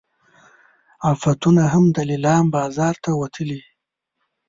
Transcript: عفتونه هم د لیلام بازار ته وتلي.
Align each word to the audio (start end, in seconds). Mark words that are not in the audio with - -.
عفتونه 1.09 1.63
هم 1.73 1.85
د 1.95 1.97
لیلام 2.09 2.45
بازار 2.55 2.95
ته 3.03 3.11
وتلي. 3.21 3.61